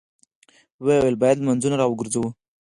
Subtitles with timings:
[0.83, 2.29] ويې ويل: بايد لمونځونه راوګرځوو!